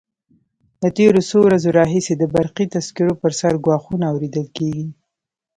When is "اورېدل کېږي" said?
4.11-4.87